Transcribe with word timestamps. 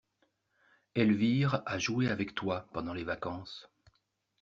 Elvire 0.95 1.61
a 1.67 1.77
joué 1.77 2.09
avec 2.09 2.33
toi, 2.33 2.67
pendant 2.73 2.95
les 2.95 3.03
vacances. 3.03 3.69